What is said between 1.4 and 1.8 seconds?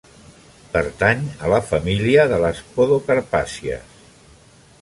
a la